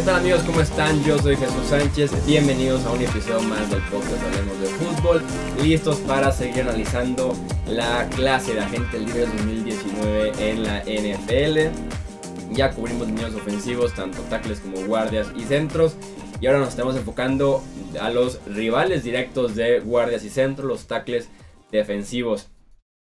[0.00, 0.42] ¿Qué tal amigos?
[0.44, 1.04] ¿Cómo están?
[1.04, 2.26] Yo soy Jesús Sánchez.
[2.26, 5.22] Bienvenidos a un episodio más del podcast Hablemos de Fútbol.
[5.62, 7.36] Listos para seguir analizando
[7.66, 12.54] la clase de agentes libres 2019 en la NFL.
[12.54, 15.96] Ya cubrimos niños ofensivos, tanto tackles como guardias y centros.
[16.40, 17.62] Y ahora nos estamos enfocando
[18.00, 21.28] a los rivales directos de guardias y centros, los tackles
[21.70, 22.48] defensivos.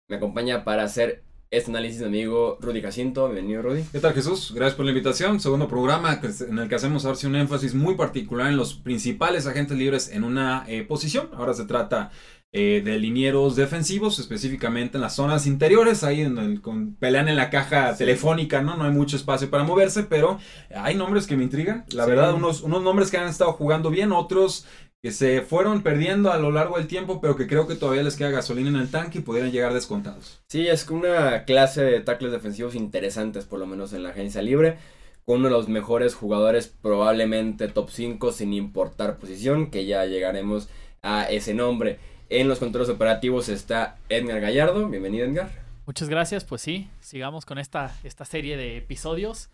[0.06, 3.28] Me acompaña para hacer este análisis de amigo Rudy Jacinto.
[3.28, 3.82] Bienvenido, Rudy.
[3.92, 4.52] ¿Qué tal, Jesús?
[4.54, 5.40] Gracias por la invitación.
[5.40, 9.46] Segundo programa en el que hacemos ahora sí un énfasis muy particular en los principales
[9.46, 11.30] agentes libres en una eh, posición.
[11.34, 12.10] Ahora se trata
[12.56, 17.50] eh, de linieros defensivos, específicamente en las zonas interiores, ahí en con, pelean en la
[17.50, 18.76] caja telefónica, ¿no?
[18.76, 20.38] No hay mucho espacio para moverse, pero
[20.72, 21.84] hay nombres que me intrigan.
[21.90, 24.66] La verdad, unos, unos nombres que han estado jugando bien, otros
[25.04, 28.16] que se fueron perdiendo a lo largo del tiempo, pero que creo que todavía les
[28.16, 30.40] queda gasolina en el tanque y pudieran llegar descontados.
[30.48, 34.78] Sí, es una clase de tackles defensivos interesantes, por lo menos en la agencia libre,
[35.26, 40.70] con uno de los mejores jugadores, probablemente top 5, sin importar posición, que ya llegaremos
[41.02, 41.98] a ese nombre.
[42.30, 44.88] En los controles operativos está Edgar Gallardo.
[44.88, 45.50] Bienvenido, Edgar.
[45.84, 49.50] Muchas gracias, pues sí, sigamos con esta, esta serie de episodios.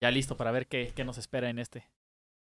[0.00, 1.97] Ya listo para ver qué, qué nos espera en este.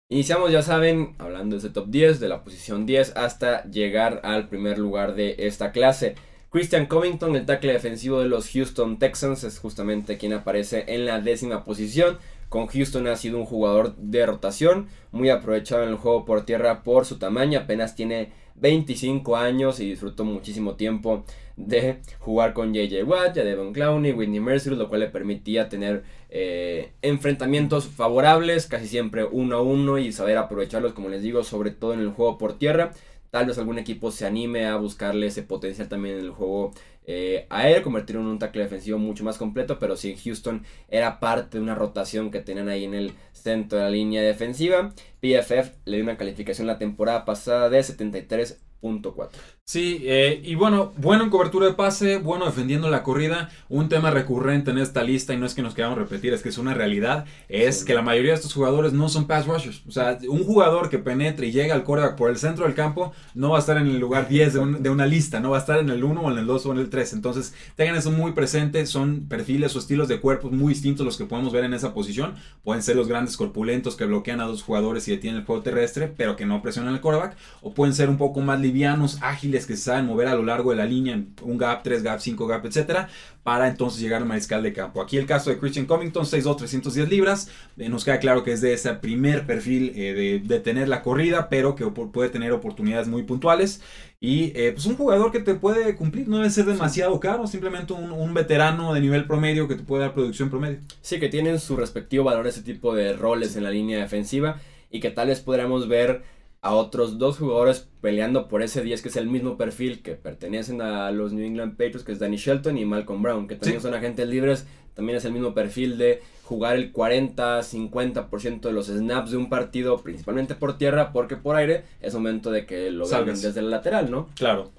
[0.10, 4.48] Iniciamos, ya saben, hablando de ese top 10, de la posición 10 hasta llegar al
[4.50, 6.16] primer lugar de esta clase.
[6.52, 11.20] Christian Covington, el tackle defensivo de los Houston Texans, es justamente quien aparece en la
[11.20, 12.20] décima posición.
[12.50, 16.84] Con Houston ha sido un jugador de rotación, muy aprovechado en el juego por tierra
[16.84, 21.24] por su tamaño, apenas tiene 25 años y disfrutó muchísimo tiempo
[21.56, 26.04] de jugar con JJ Watt, ya Devon Clowney, Whitney Mercer, lo cual le permitía tener
[26.30, 31.72] eh, enfrentamientos favorables, casi siempre uno a uno y saber aprovecharlos, como les digo, sobre
[31.72, 32.92] todo en el juego por tierra.
[33.34, 36.72] Tal vez algún equipo se anime a buscarle ese potencial también en el juego
[37.08, 41.58] eh, aéreo, convertirlo en un tackle defensivo mucho más completo, pero sí, Houston era parte
[41.58, 44.94] de una rotación que tenían ahí en el centro de la línea defensiva.
[45.20, 49.32] PFF le dio una calificación la temporada pasada de 73.4.
[49.66, 53.50] Sí, eh, y bueno, bueno en cobertura de pase, bueno defendiendo la corrida.
[53.70, 56.50] Un tema recurrente en esta lista, y no es que nos queramos repetir, es que
[56.50, 59.82] es una realidad, es que la mayoría de estos jugadores no son pass rushers.
[59.88, 63.14] O sea, un jugador que penetre y llega al quarterback por el centro del campo
[63.36, 65.62] no va a estar en el lugar 10 de, de, una lista, no va a
[65.62, 67.14] estar en el 1 o en el 2 o en el 3.
[67.14, 71.24] Entonces, tengan eso muy presente, son perfiles o estilos de cuerpos muy distintos los que
[71.24, 72.36] podemos ver en esa posición.
[72.66, 76.14] Pueden ser los grandes corpulentos que bloquean a dos jugadores y detienen el juego terrestre,
[76.18, 79.76] pero que no presionan el quarterback, o pueden ser un poco más livianos, ágiles que
[79.78, 82.48] se saben mover a lo largo de la línea, en un gap, tres gap, cinco
[82.48, 83.10] gap, etcétera,
[83.44, 85.02] para entonces llegar al mariscal de campo.
[85.02, 87.50] Aquí el caso de Christian Covington, 6'2, 310 libras.
[87.78, 91.02] Eh, nos queda claro que es de ese primer perfil eh, de, de, tener la
[91.02, 93.82] corrida, pero que puede tener oportunidades muy puntuales.
[94.20, 97.92] Y eh, pues un jugador que te puede cumplir, no debe ser demasiado caro, simplemente
[97.92, 100.80] un, un, veterano de nivel promedio que te puede dar producción promedio.
[101.02, 105.02] Sí, que tienen su respectivo valor ese tipo de roles en la línea defensiva y
[105.02, 106.24] que tal vez podríamos ver
[106.64, 110.82] a otros dos jugadores peleando por ese 10 que es el mismo perfil que pertenecen
[110.82, 113.84] a los New England Patriots, que es Danny Shelton y Malcolm Brown, que también sí.
[113.86, 119.32] son agentes libres, también es el mismo perfil de jugar el 40-50% de los snaps
[119.32, 123.26] de un partido, principalmente por tierra, porque por aire es momento de que lo vean
[123.26, 124.30] desde el lateral, ¿no?
[124.36, 124.72] Claro.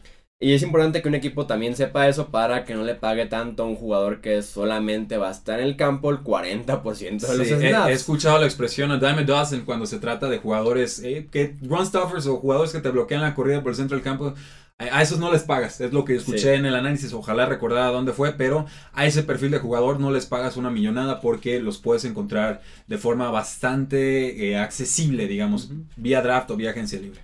[0.45, 3.63] Y es importante que un equipo también sepa eso para que no le pague tanto
[3.63, 7.49] a un jugador que solamente va a estar en el campo el 40% de los
[7.49, 7.89] sí, snaps.
[7.89, 11.57] He, he, escuchado la expresión a dime dozen cuando se trata de jugadores eh, que
[11.63, 14.35] run stuffers o jugadores que te bloquean la corrida por el centro del campo.
[14.77, 16.49] A esos no les pagas, es lo que escuché sí.
[16.49, 20.27] en el análisis, ojalá recordara dónde fue, pero a ese perfil de jugador no les
[20.27, 25.85] pagas una millonada porque los puedes encontrar de forma bastante eh, accesible, digamos, uh -huh.
[25.97, 27.21] vía draft o vía agencia libre.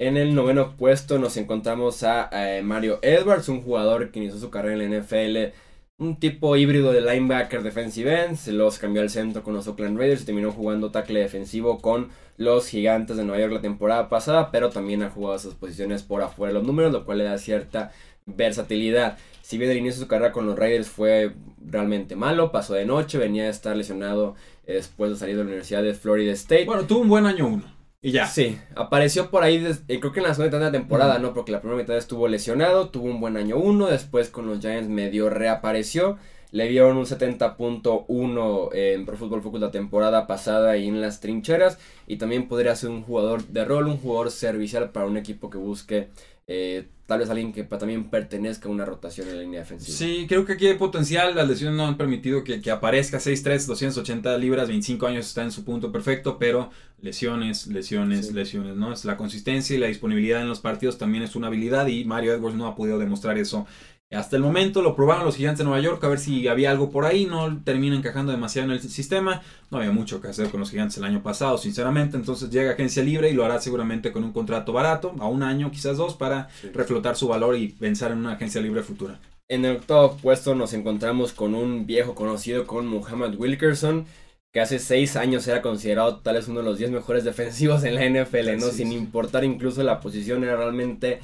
[0.00, 4.48] En el noveno puesto nos encontramos a eh, Mario Edwards, un jugador que inició su
[4.48, 5.52] carrera en la NFL,
[5.98, 9.98] un tipo híbrido de linebacker defensive end, se los cambió al centro con los Oakland
[9.98, 14.52] Raiders y terminó jugando tackle defensivo con los Gigantes de Nueva York la temporada pasada,
[14.52, 17.36] pero también ha jugado esas posiciones por afuera de los números, lo cual le da
[17.36, 17.90] cierta
[18.24, 19.18] versatilidad.
[19.42, 22.86] Si bien el inicio de su carrera con los Raiders fue realmente malo, pasó de
[22.86, 26.66] noche, venía a estar lesionado después de salir de la Universidad de Florida State.
[26.66, 27.77] Bueno, tuvo un buen año uno.
[28.00, 28.26] Y ya.
[28.26, 31.22] Sí, apareció por ahí, desde, creo que en la segunda mitad de la temporada, mm.
[31.22, 31.34] ¿no?
[31.34, 34.88] Porque la primera mitad estuvo lesionado, tuvo un buen año uno, después con los Giants
[34.88, 36.16] medio reapareció.
[36.50, 41.78] Le dieron un 70.1 en Pro Football Focus la temporada pasada y en las trincheras.
[42.06, 45.58] Y también podría ser un jugador de rol, un jugador servicial para un equipo que
[45.58, 46.08] busque
[46.50, 49.96] eh, tal vez alguien que también pertenezca a una rotación en la línea defensiva.
[49.96, 51.36] Sí, creo que aquí hay potencial.
[51.36, 55.52] Las lesiones no han permitido que, que aparezca 6'3, 280 libras, 25 años está en
[55.52, 56.70] su punto perfecto, pero
[57.02, 58.32] lesiones, lesiones, sí.
[58.32, 58.94] lesiones, ¿no?
[58.94, 62.32] Es la consistencia y la disponibilidad en los partidos también es una habilidad y Mario
[62.32, 63.66] Edwards no ha podido demostrar eso
[64.10, 66.90] Hasta el momento lo probaron los gigantes de Nueva York a ver si había algo
[66.90, 70.60] por ahí, no termina encajando demasiado en el sistema, no había mucho que hacer con
[70.60, 74.10] los gigantes el año pasado, sinceramente, entonces llega a agencia libre y lo hará seguramente
[74.10, 78.10] con un contrato barato, a un año, quizás dos, para reflotar su valor y pensar
[78.10, 79.20] en una agencia libre futura.
[79.46, 84.06] En el octavo puesto nos encontramos con un viejo conocido con Muhammad Wilkerson,
[84.54, 87.94] que hace seis años era considerado tal vez uno de los 10 mejores defensivos en
[87.94, 88.68] la NFL, ¿no?
[88.68, 91.20] Sin importar incluso la posición, era realmente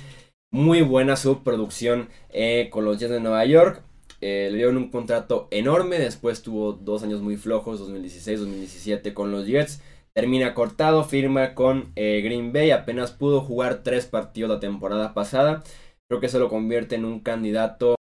[0.55, 3.83] muy buena su producción eh, con los Jets de Nueva York.
[4.21, 9.47] Eh, le dieron un contrato enorme, después tuvo dos años muy flojos, 2016-2017 con los
[9.47, 9.83] Jets.
[10.13, 15.65] Termina cortado, firma con eh, Green Bay, apenas pudo jugar tres partidos la temporada pasada.
[16.07, 17.97] Creo que se lo convierte en un candidato,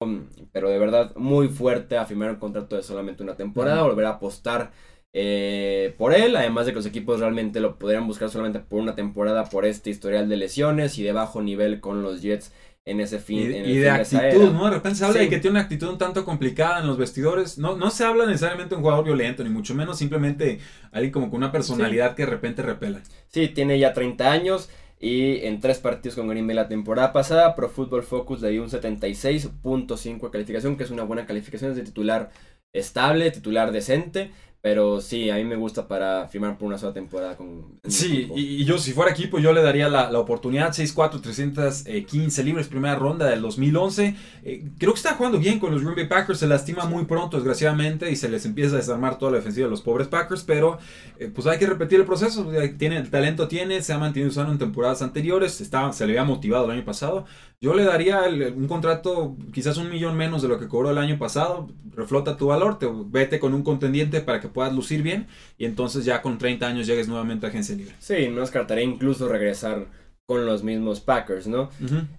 [0.52, 4.10] pero de verdad muy fuerte a firmar un contrato de solamente una temporada, volver a
[4.10, 4.74] apostar
[5.14, 8.96] eh, por él, además de que los equipos realmente lo podrían buscar solamente por una
[8.96, 12.52] temporada por este historial de lesiones y de bajo nivel con los Jets
[12.86, 13.52] en ese fin.
[13.52, 14.52] Y, en y de fin actitud, era.
[14.52, 14.66] ¿no?
[14.66, 15.26] De repente se habla Sí.
[15.26, 17.58] de que tiene una actitud un tanto complicada en los vestidores.
[17.58, 20.60] No, no se habla necesariamente de un jugador violento, ni mucho menos simplemente
[20.92, 23.02] alguien como con una personalidad que de repente repela.
[23.28, 24.70] Sí, tiene ya 30 años
[25.00, 28.64] y en tres partidos con Green Bay la temporada pasada, Pro Football Focus le dio
[28.64, 32.32] un 76.5 de calificación, que es una buena calificación, es de titular
[32.74, 34.32] estable, titular decente,
[34.64, 37.82] pero sí, a mí me gusta para firmar por una sola temporada con...
[37.86, 42.46] Sí, y, y yo si fuera equipo yo le daría la, la oportunidad 6-4, 315
[42.46, 44.16] libres, primera ronda del 2011.
[44.44, 47.36] Eh, creo que está jugando bien con los Green Bay Packers, se lastima muy pronto
[47.36, 50.78] desgraciadamente y se les empieza a desarmar toda la defensiva de los pobres Packers, pero
[51.20, 54.54] eh, pues hay que repetir el proceso, tiene, el talento tiene, se ha mantenido usando
[54.54, 57.26] en temporadas anteriores, estaba, se le había motivado el año pasado.
[57.64, 60.98] Yo le daría el- un contrato quizás un millón menos de lo que cobró el
[60.98, 65.28] año pasado, reflota tu valor, te, vete con un contendiente para que puedas lucir bien
[65.58, 67.96] y entonces ya con 30 años llegues nuevamente a agencia libre.
[68.00, 69.86] Sí, no descartaría incluso regresar
[70.26, 71.70] con los mismos Packers, ¿no?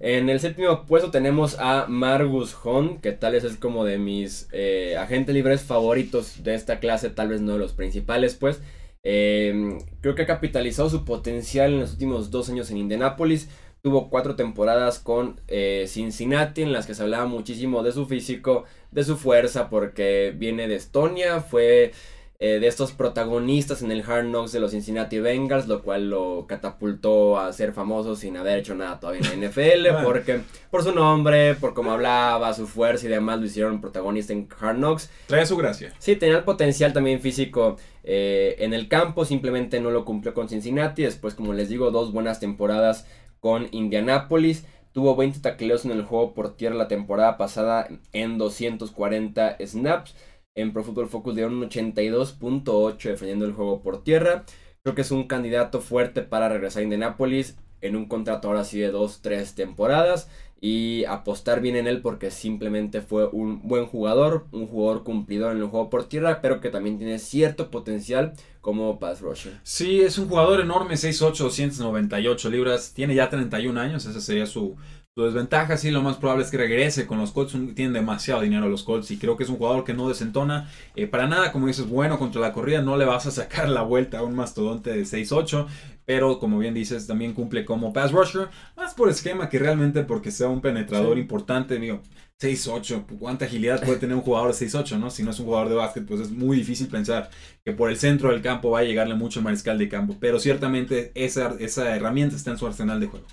[0.00, 4.48] En el séptimo puesto tenemos a Margus Hunt, que tal vez es como de mis
[4.52, 8.62] eh, agentes libres favoritos de esta clase, tal vez no de los principales, pues.
[9.06, 13.48] Eh, creo que ha capitalizado su potencial en los últimos dos años en Indianapolis.
[13.84, 18.64] Tuvo cuatro temporadas con eh, Cincinnati en las que se hablaba muchísimo de su físico,
[18.92, 21.92] de su fuerza, porque viene de Estonia, fue
[22.38, 26.46] eh, de estos protagonistas en el Hard Knocks de los Cincinnati Bengals, lo cual lo
[26.48, 30.02] catapultó a ser famoso sin haber hecho nada todavía en la NFL, Bueno.
[30.04, 30.40] porque
[30.70, 34.78] por su nombre, por cómo hablaba, su fuerza y demás lo hicieron protagonista en Hard
[34.78, 35.10] Knocks.
[35.26, 35.92] Trae su gracia.
[35.98, 40.48] Sí, tenía el potencial también físico eh, en el campo, simplemente no lo cumplió con
[40.48, 41.02] Cincinnati.
[41.02, 43.06] Después, como les digo, dos buenas temporadas
[43.44, 44.64] con Indianapolis.
[44.92, 50.14] Tuvo 20 tacleos en el juego por tierra la temporada pasada en 240 snaps.
[50.54, 54.46] En Pro Football Focus dieron un 82.8 defendiendo el juego por tierra.
[54.82, 58.78] Creo que es un candidato fuerte para regresar a Indianapolis en un contrato ahora sí
[58.78, 60.28] de 2-3 temporadas
[60.60, 65.58] y apostar bien en él porque simplemente fue un buen jugador, un jugador cumplidor en
[65.58, 68.32] el juego por tierra, pero que también tiene cierto potencial
[68.62, 69.60] como pass rusher.
[69.62, 74.76] Sí, es un jugador enorme, 6'8", 298 libras, tiene ya 31 años, esa sería su,
[75.16, 78.68] su desventaja, sí, lo más probable es que regrese con los Colts, tienen demasiado dinero
[78.68, 81.68] los Colts y creo que es un jugador que no desentona eh, para nada, como
[81.68, 84.90] dices, bueno contra la corrida, no le vas a sacar la vuelta a un mastodonte
[84.90, 85.68] de 6'8",
[86.04, 90.32] pero como bien dices, también cumple como pass rusher, más por esquema que realmente porque
[90.32, 91.20] sea un penetrador Sí.
[91.20, 92.00] importante, digo,
[92.40, 95.10] 6'8", ¿cuánta agilidad puede tener un jugador de 6'8", no?
[95.10, 97.30] Si no es un jugador de básquet, pues es muy difícil pensar
[97.64, 100.40] que por el centro del campo va a llegarle mucho el mariscal de campo, pero
[100.40, 103.26] ciertamente esa, esa herramienta está en su arsenal de juego.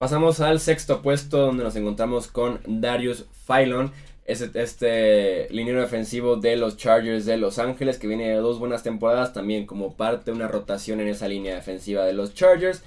[0.00, 3.90] Pasamos al sexto puesto donde nos encontramos con Darius Phylon,
[4.26, 8.84] este, este liniero defensivo de los Chargers de Los Ángeles que viene de dos buenas
[8.84, 12.84] temporadas también como parte de una rotación en esa línea defensiva de los Chargers.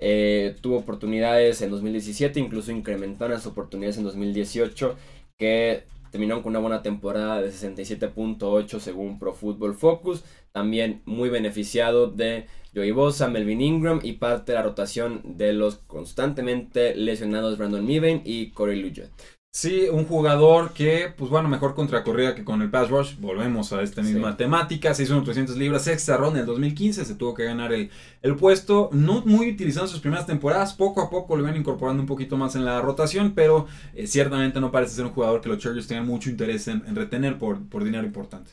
[0.00, 4.94] Eh, tuvo oportunidades en 2017, incluso incrementaron las oportunidades en 2018
[5.36, 5.82] que
[6.12, 10.22] terminaron con una buena temporada de 67.8 según Pro Football Focus.
[10.58, 15.78] También muy beneficiado de Joey Bosa, Melvin Ingram y parte de la rotación de los
[15.88, 19.10] constantemente lesionados Brandon Miven y Corey Lujet.
[19.52, 23.16] Sí, un jugador que, pues bueno, mejor contra corrida que con el pass rush.
[23.18, 24.36] Volvemos a esta misma Sí.
[24.38, 24.94] temática.
[24.94, 27.04] Se hizo unos 300 libras extra ron en el 2015.
[27.04, 27.90] Se tuvo que ganar el,
[28.22, 28.90] el puesto.
[28.92, 30.74] No muy utilizando sus primeras temporadas.
[30.74, 33.32] Poco a poco lo iban incorporando un poquito más en la rotación.
[33.34, 36.84] Pero eh, ciertamente no parece ser un jugador que los Chargers tengan mucho interés en,
[36.86, 38.50] en retener por, por dinero importante.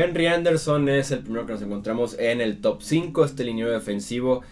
[0.00, 4.42] Henry Anderson es el primero que nos encontramos en el top 5, este liniero defensivo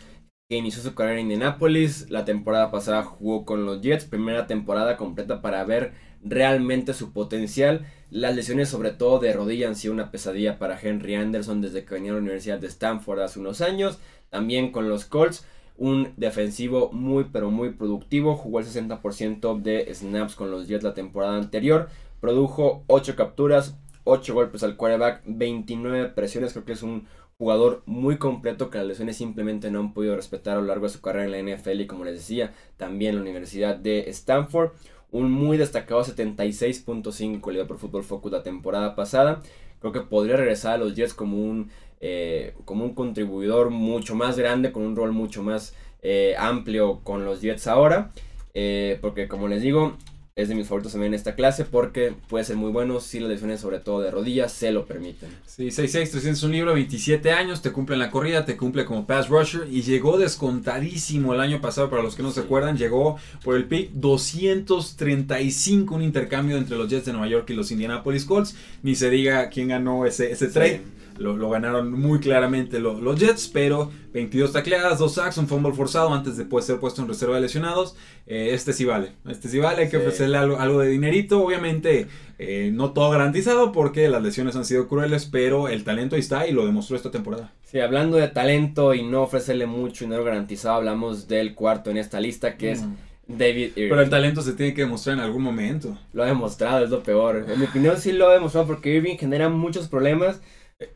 [0.51, 2.11] que inició su carrera en Indianapolis.
[2.11, 7.87] La temporada pasada jugó con los Jets, primera temporada completa para ver realmente su potencial.
[8.11, 11.95] Las lesiones, sobre todo de rodilla, han sido una pesadilla para Henry Anderson desde que
[11.95, 14.01] venía a la Universidad de Stanford hace unos años.
[14.31, 15.47] También con los Colts.
[15.77, 20.95] un defensivo muy pero muy productivo, jugó el 60% de snaps con los Jets la
[20.95, 21.89] temporada anterior,
[22.19, 27.07] produjo 8 capturas, 8 golpes al quarterback, 29 presiones, creo que es un
[27.39, 30.93] jugador muy completo que las lesiones simplemente no han podido respetar a lo largo de
[30.93, 34.71] su carrera en la NFL y como les decía, también en la Universidad de Stanford.
[35.11, 39.43] Un muy destacado 76.5 le dio por Fútbol Focus la temporada pasada.
[39.81, 41.71] Creo que podría regresar a los Jets como un,
[42.01, 47.25] eh, como un contribuidor mucho más grande, con un rol mucho más eh, amplio con
[47.25, 48.11] los Jets ahora.
[48.55, 49.97] Eh, porque como les digo,
[50.37, 53.31] es de mis favoritos también en esta clase porque puede ser muy bueno si las
[53.31, 55.31] lesiones, sobre todo de rodillas, se lo permiten.
[55.47, 59.07] Sí, 6'6, 300 un libro, 27 años, te cumple en la corrida, te cumple como
[59.07, 63.17] pass rusher y llegó descontadísimo el año pasado, para los que no se acuerdan, llegó
[63.43, 68.27] por el pick 235, un intercambio entre los Jets de Nueva York y los Indianapolis
[68.27, 68.57] Colts.
[68.83, 70.83] Ni se diga quién ganó ese, ese trade.
[71.19, 76.37] Lo, ganaron muy claramente los Jets, pero 22 tacleadas, 2 sacks, un fumble forzado antes
[76.37, 77.97] de pues, ser puesto en reserva de lesionados.
[78.27, 81.43] Eh, este sí vale, este sí vale, hay que ofrecerle algo, de dinerito.
[81.43, 82.07] Obviamente,
[82.39, 86.47] eh, no todo garantizado porque las lesiones han sido crueles, pero el talento ahí está
[86.47, 87.53] y lo demostró esta temporada.
[87.65, 92.21] Sí, hablando de talento y no ofrecerle mucho dinero garantizado, hablamos del cuarto en esta
[92.21, 92.83] lista que es.
[92.83, 92.95] Mm.
[93.29, 93.89] David Irving.
[93.89, 95.99] Pero el talento se tiene que demostrar en algún momento.
[96.13, 97.45] Lo ha demostrado, es lo peor.
[97.49, 100.41] En mi opinión sí lo ha demostrado porque Irving genera muchos problemas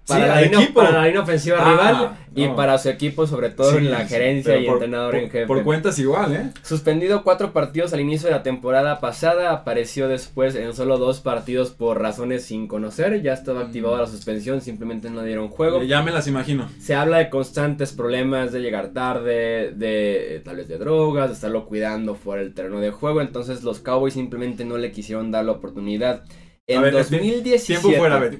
[0.07, 3.79] para, la línea, para, la línea, ofensiva ah, rival y para su equipo, sobre todo
[3.79, 5.47] en la gerencia y entrenador en jefe.
[5.47, 6.51] Por cuentas igual, ¿eh?
[6.63, 11.71] Suspendido cuatro partidos al inicio de la temporada pasada, apareció después en solo dos partidos
[11.71, 13.23] por razones sin conocer.
[13.23, 15.83] Ya estaba activada la suspensión, simplemente no dieron juego.
[15.83, 16.69] Ya me las imagino.
[16.79, 21.65] Se habla de constantes problemas de llegar tarde, de tal vez de drogas, de estarlo
[21.65, 23.23] cuidando fuera del terreno de juego.
[23.23, 26.25] Entonces los Cowboys simplemente no le quisieron dar la oportunidad.
[26.67, 27.81] En 2017.
[27.81, 28.31] Tiempo fuera,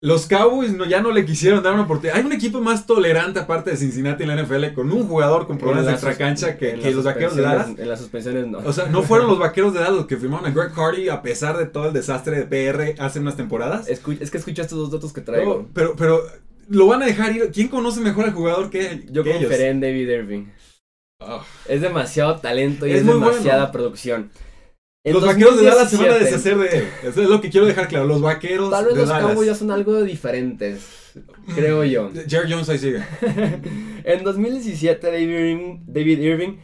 [0.00, 2.16] los Cowboys no, ya no le quisieron dar una oportunidad.
[2.16, 5.58] Hay un equipo más tolerante aparte de Cincinnati en la NFL con un jugador con
[5.58, 7.70] problemas de extra cancha que, los vaqueros de Dallas.
[7.76, 8.58] En las suspensiones no.
[8.58, 11.20] O sea, no fueron los vaqueros de Dallas los que firmaron a Greg Hardy a
[11.22, 13.88] pesar de todo el desastre de PR hace unas temporadas.
[13.88, 15.66] es que escucha estos dos datos que traigo.
[15.74, 16.22] pero, pero
[16.68, 17.50] lo van a dejar ir.
[17.52, 19.06] ¿Quién conoce mejor al jugador que él?
[19.10, 20.46] Yo confiaré en David Irving.
[21.20, 21.44] Ah.
[21.66, 24.30] Es demasiado talento y es, demasiada producción
[25.12, 26.88] los vaqueros de Dallas se van a deshacer de él.
[27.02, 28.06] Eso es lo que quiero dejar claro.
[28.06, 30.98] Los vaqueros Tal vez los Cowboys ya son algo diferentes.
[31.54, 32.10] Creo yo.
[32.28, 33.02] Jerry Jones ahí sigue.
[34.04, 35.06] en 2017,
[35.86, 36.56] David Irving,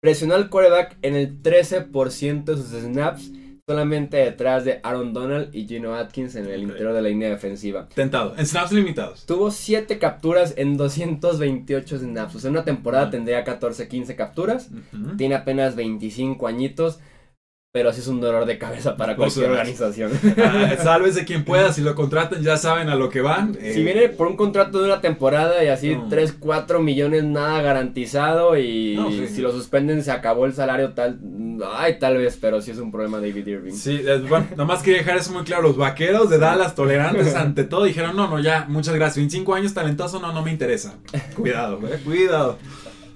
[0.00, 3.30] presionó al quarterback en el 13% de sus snaps.
[3.68, 7.88] Solamente detrás de Aaron Donald y Gino Atkins en el interior de la línea defensiva.
[7.94, 9.26] Tentado, en snaps limitados.
[9.26, 12.34] Tuvo 7 capturas en 228 snaps.
[12.34, 14.70] O sea, en una temporada tendría 14, 15 capturas.
[15.16, 16.98] Tiene apenas 25 añitos
[17.72, 20.10] pero sí es un dolor de cabeza para cualquier organización.
[20.38, 23.54] Ah, sálvese quien pueda, si lo contratan ya saben a lo que van.
[23.54, 23.82] Si eh.
[23.82, 28.98] viene por un contrato de una temporada y así 3, 4 millones nada garantizado y
[29.32, 31.20] si lo suspenden se acabó el salario tal,
[31.74, 33.72] ay tal vez, pero sí es un problema David Irving.
[33.72, 37.84] Sí, bueno, nomás quería dejar eso muy claro, los vaqueros de Dallas tolerantes ante todo
[37.84, 40.94] dijeron, no, no, ya, muchas gracias, 25 años talentoso, no, no me interesa.
[41.36, 42.58] Cuidado, eh, cuidado.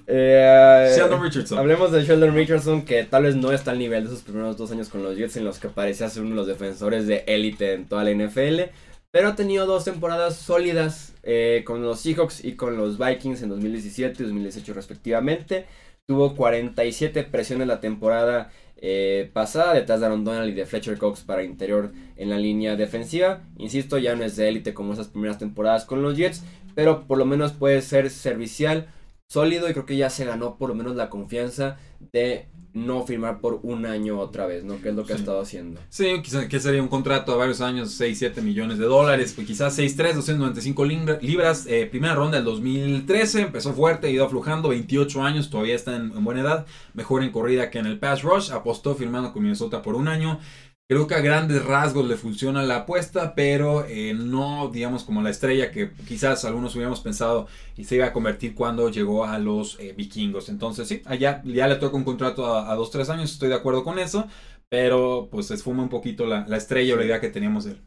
[0.07, 1.57] Eh, Sheldon Richardson.
[1.57, 4.71] Hablemos de Sheldon Richardson, que tal vez no está al nivel de sus primeros dos
[4.71, 7.73] años con los Jets, en los que parecía ser uno de los defensores de élite
[7.73, 8.71] en toda la NFL.
[9.11, 13.49] Pero ha tenido dos temporadas sólidas eh, con los Seahawks y con los Vikings en
[13.49, 15.65] 2017 y 2018 respectivamente.
[16.05, 21.21] Tuvo 47 presiones la temporada eh, pasada detrás de Aaron Donald y de Fletcher Cox
[21.21, 23.41] para interior en la línea defensiva.
[23.57, 26.43] Insisto, ya no es de élite como esas primeras temporadas con los Jets,
[26.75, 28.87] pero por lo menos puede ser servicial
[29.27, 31.77] sólido y creo que ya se ganó por lo menos la confianza
[32.11, 34.81] de no firmar por un año otra vez, ¿no?
[34.81, 35.79] Que es lo que ha estado haciendo.
[35.89, 39.47] Sí, quizás que sería un contrato a varios años, 6, 7 millones de dólares, pues
[39.47, 40.85] quizás 6, 3, 295
[41.21, 41.65] libras.
[41.67, 46.23] Eh, primera ronda del 2013, empezó fuerte, ido aflojando, 28 años, todavía está en, en,
[46.25, 49.95] buena edad, mejor en corrida que en el pass rush, apostó firmando con Minnesota por
[49.95, 50.39] un año.
[50.87, 55.31] Creo que a grandes rasgos le funciona la apuesta, pero eh, no, digamos, como la
[55.31, 59.79] estrella que quizás algunos hubiéramos pensado y se iba a convertir cuando llegó a los
[59.79, 60.47] eh, vikingos.
[60.47, 63.55] Entonces, sí, allá ya le toca un contrato a, a, dos, tres años, estoy de
[63.55, 64.27] acuerdo con eso,
[64.69, 67.81] pero pues se esfuma un poquito la, estrella o la idea que teníamos de él.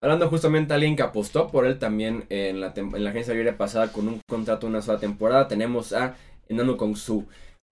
[0.00, 3.54] Hablando justamente de alguien que apostó por él también en la, en la agencia libre
[3.54, 6.14] pasada con un contrato de una sola temporada, tenemos a
[6.48, 7.26] Enano Su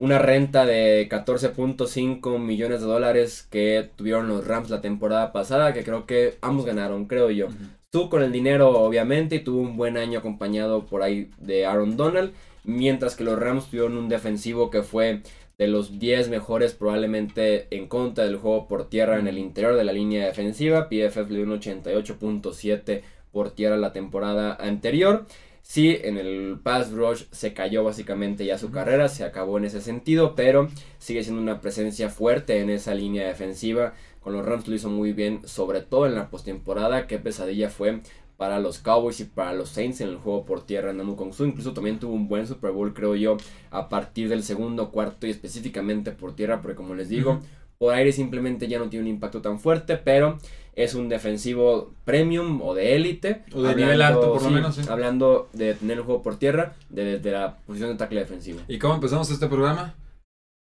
[0.04, 5.82] una renta de 14.5 millones de dólares que tuvieron los Rams la temporada pasada, que
[5.82, 7.48] creo que ambos ganaron, creo yo.
[7.88, 11.96] Tú con el dinero, obviamente, y tuvo un buen año acompañado por ahí de Aaron
[11.96, 12.34] Donald,
[12.64, 15.22] mientras que los Rams tuvieron un defensivo que fue
[15.56, 19.84] de los 10 mejores probablemente en contra del juego por tierra en el interior de
[19.84, 20.90] la línea defensiva.
[20.90, 23.00] PFF le dio un 88.7
[23.32, 25.24] por tierra la temporada anterior.
[25.66, 29.80] Sí, en el pass rush se cayó básicamente ya su carrera, se acabó en ese
[29.80, 30.68] sentido, pero
[30.98, 33.94] sigue siendo una presencia fuerte en esa línea defensiva.
[34.20, 37.06] Con los Rams lo hizo muy bien, sobre todo en la postemporada.
[37.06, 38.02] Qué pesadilla fue
[38.36, 41.32] para los Cowboys y para los Saints en el juego por tierra en Namu Kong
[41.32, 41.46] Su.
[41.46, 43.38] Incluso también tuvo un buen Super Bowl, creo yo,
[43.70, 47.40] a partir del segundo cuarto y específicamente por tierra, porque como les digo,
[47.84, 50.38] por aire simplemente ya no tiene un impacto tan fuerte, pero
[50.74, 53.42] es un defensivo premium o de élite.
[53.52, 54.88] O de nivel alto, por lo menos.
[54.88, 58.60] Hablando de tener el juego por tierra desde la posición de tackle defensivo.
[58.68, 59.94] ¿Y cómo empezamos este programa?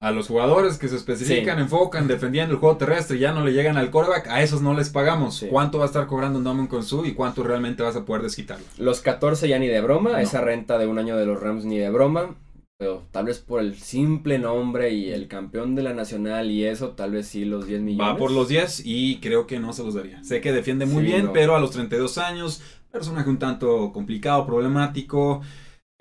[0.01, 3.51] A los jugadores que se especifican, enfocan, defendiendo el juego terrestre y ya no le
[3.51, 5.45] llegan al coreback, a esos no les pagamos.
[5.49, 8.63] ¿Cuánto va a estar cobrando un con su y cuánto realmente vas a poder desquitarlo?
[8.77, 11.79] Los 14 ya ni de broma, esa renta de un año de los Rams ni
[11.79, 12.33] de broma.
[12.79, 16.91] Pero tal vez por el simple nombre y el campeón de la nacional y eso,
[16.91, 18.13] tal vez sí los 10 millones.
[18.13, 20.23] Va por los 10 y creo que no se los daría.
[20.23, 25.41] Sé que defiende muy bien, pero a los 32 años, personaje un tanto complicado, problemático.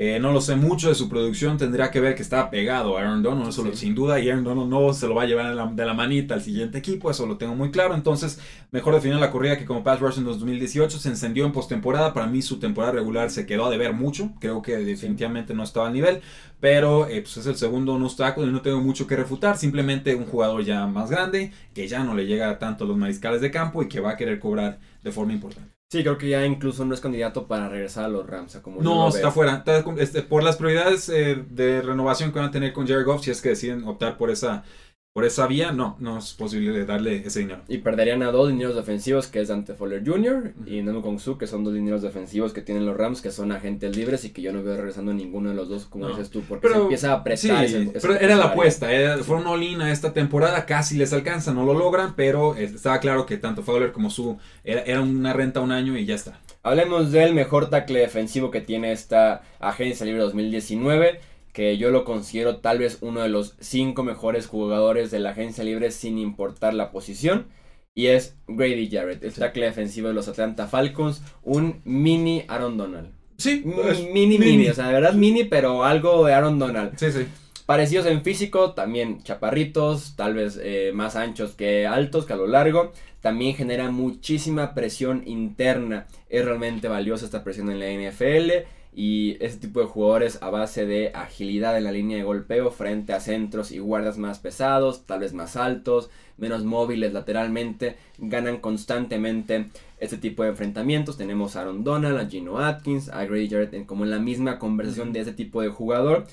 [0.00, 3.00] Eh, no lo sé mucho de su producción, tendría que ver que está pegado a
[3.00, 5.84] Aaron Donald, eso sin duda, y Aaron Donald no se lo va a llevar de
[5.84, 8.38] la, manita al siguiente equipo, eso lo tengo muy claro, entonces
[8.70, 12.28] mejor definir la corrida que como pass rush en 2018 se encendió en postemporada, para
[12.28, 15.94] mí su temporada regular se quedó a deber mucho, creo que definitivamente no estaba al
[15.94, 16.20] nivel,
[16.60, 20.26] pero eh, pues es el segundo obstáculo y no tengo mucho que refutar, simplemente un
[20.26, 23.82] jugador ya más grande, que ya no le llega tanto a los mariscales de campo
[23.82, 25.77] y que va a querer cobrar de forma importante.
[25.90, 28.58] Sí, creo que ya incluso no es candidato para regresar a los Rams.
[28.62, 29.64] Como no, está fuera.
[29.96, 33.30] Este, por las prioridades eh, de renovación que van a tener con Jared Goff, si
[33.30, 34.64] es que deciden optar por esa
[35.12, 37.62] por esa vía, no, no es posible darle ese dinero.
[37.66, 40.52] Y perderían a dos dineros defensivos, que es Dante Fowler Jr.
[40.66, 43.50] y Nanu Kong Su, que son dos dineros defensivos que tienen los Rams, que son
[43.50, 46.30] agentes libres y que yo no veo regresando a ninguno de los dos, como dices
[46.30, 47.68] tú, porque se empieza a apretar.
[47.68, 48.88] Sí, pero era la apuesta,
[49.22, 53.38] fue un all esta temporada, casi les alcanza, no lo logran, pero estaba claro que
[53.38, 56.38] tanto Fowler como Su era, era una renta un año y ya está.
[56.62, 61.20] Hablemos del mejor tackle defensivo que tiene esta agencia libre 2019
[61.58, 65.64] que yo lo considero tal vez uno de los cinco mejores jugadores de la agencia
[65.64, 67.48] libre sin importar la posición.
[67.96, 73.10] Y es Grady Jarrett, el tackle defensivo de los Atlanta Falcons, un mini Aaron Donald.
[73.38, 73.64] Sí,
[74.12, 76.92] mini, mini, o sea, de verdad mini, pero algo de Aaron Donald.
[76.96, 77.26] Sí, sí.
[77.66, 82.46] Parecidos en físico, también chaparritos, tal vez eh, más anchos que altos, que a lo
[82.46, 82.92] largo.
[83.20, 86.06] También genera muchísima presión interna.
[86.28, 90.86] Es realmente valiosa esta presión en la NFL y ese tipo de jugadores a base
[90.86, 95.20] de agilidad en la línea de golpeo frente a centros y guardas más pesados, tal
[95.20, 99.66] vez más altos, menos móviles lateralmente, ganan constantemente
[99.98, 101.16] este tipo de enfrentamientos.
[101.16, 105.12] Tenemos a Aaron Donald, a Gino Atkins, a Grady Jarrett como en la misma conversación
[105.12, 106.26] de ese tipo de jugador.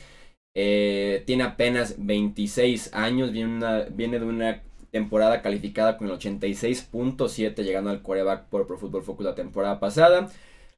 [0.56, 7.90] Eh, tiene apenas 26 años, viene, viene de una temporada calificada con el 86.7 llegando
[7.90, 10.30] al quarterback por Pro Football Focus la temporada pasada.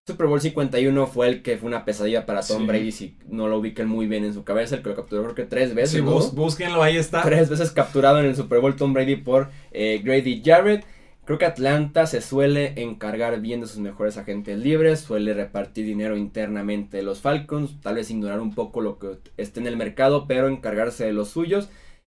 [0.07, 3.59] Super Bowl 51 fue el que fue una pesadilla para Tom Brady si no lo
[3.59, 5.91] ubican muy bien en su cabeza, el que lo capturó creo que tres veces.
[5.91, 7.23] Sí, búsquenlo, ahí está.
[7.23, 10.85] Tres veces capturado en el Super Bowl Tom Brady por eh, Grady Jarrett.
[11.25, 16.15] Creo que Atlanta se suele encargar bien de sus mejores agentes libres, suele repartir dinero
[16.15, 20.25] internamente de los Falcons, tal vez ignorar un poco lo que esté en el mercado,
[20.25, 21.67] pero encargarse de los suyos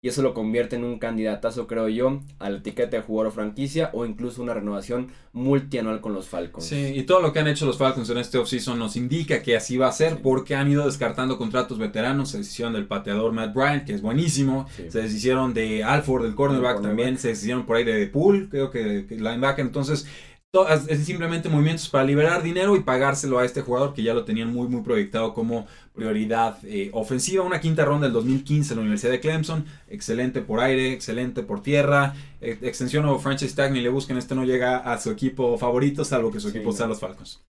[0.02, 3.32] y eso lo convierte en un candidatazo, creo yo, a la etiqueta de jugador o
[3.32, 6.66] franquicia o incluso una renovación multianual con los Falcons.
[6.66, 9.58] Sí, y todo lo que han hecho los Falcons en este offseason nos indica que
[9.58, 12.30] así va a ser porque han ido descartando contratos veteranos.
[12.30, 14.68] Se deshicieron del pateador Matt Bryant, que es buenísimo.
[14.88, 17.18] Se deshicieron de Alford, del cornerback, también.
[17.18, 19.66] Se deshicieron por ahí de Pool, creo que, que linebacker.
[19.66, 20.08] Entonces,
[20.52, 24.52] es simplemente movimientos para liberar dinero y pagárselo a este jugador que ya lo tenían
[24.52, 27.44] muy muy proyectado como prioridad eh, ofensiva.
[27.44, 29.66] Una quinta ronda del 2015 en la Universidad de Clemson.
[29.88, 32.16] Excelente por aire, excelente por tierra.
[32.42, 34.18] Eh, extensión o franchise tag ni le busquen.
[34.18, 37.44] Este no llega a su equipo favorito, salvo que su equipo sea los Falcons.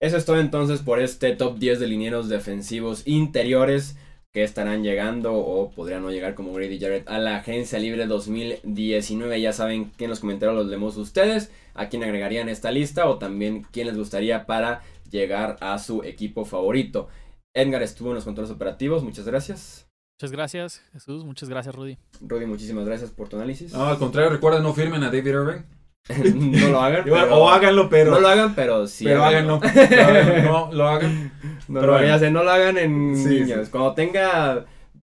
[0.00, 3.96] Eso es todo entonces por este top 10 de linieros defensivos interiores
[4.32, 9.40] que estarán llegando o podrían no llegar como Grady Jarrett a la agencia libre 2019.
[9.40, 13.18] Ya saben que en los comentarios los leemos ustedes, a quién agregarían esta lista o
[13.18, 17.08] también quién les gustaría para llegar a su equipo favorito.
[17.54, 19.88] Edgar estuvo en los controles operativos, muchas gracias.
[20.20, 21.24] Muchas gracias, Jesús.
[21.24, 21.96] Muchas gracias, Rudy.
[22.20, 23.72] Rudy, muchísimas gracias por tu análisis.
[23.72, 25.62] No, al contrario, recuerden, no firmen a David Irving.
[26.08, 27.04] No lo hagan.
[27.30, 28.12] o háganlo, pero.
[28.12, 29.04] No lo hagan, pero sí.
[29.04, 29.60] Pero háganlo.
[30.44, 31.32] No, lo hagan.
[31.68, 32.32] No, lo, hagan.
[32.32, 33.68] no lo hagan en niños.
[33.68, 34.64] Cuando tenga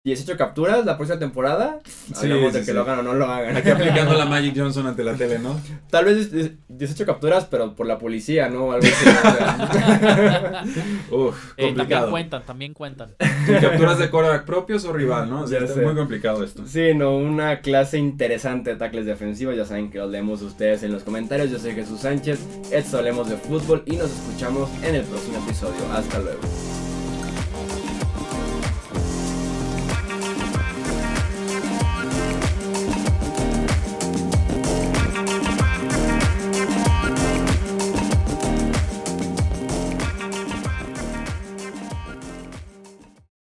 [0.05, 1.79] 18 capturas la próxima temporada.
[1.85, 2.73] Sí, Hablamos sí, de que sí.
[2.73, 3.55] lo hagan o no lo hagan.
[3.55, 5.57] Aquí aplicando la Magic Johnson ante la tele, ¿no?
[5.89, 8.73] Tal vez es- es 18 capturas, pero por la policía, ¿no?
[8.73, 9.05] Algo así.
[11.09, 12.11] Uf, Eh, también complicado.
[12.11, 13.15] cuentan, también cuentan.
[13.47, 15.43] ¿Y capturas de quarterback propios o rival, no?
[15.43, 15.79] O sea, sé.
[15.81, 16.63] muy complicado esto.
[16.67, 19.55] Sí, no, una clase interesante de tackles defensivos.
[19.55, 21.49] Ya saben que los leemos ustedes en los comentarios.
[21.49, 22.41] Yo soy Jesús Sánchez.
[22.73, 25.79] Esto hablemos de fútbol y nos escuchamos en el próximo episodio.
[25.93, 26.41] Hasta luego.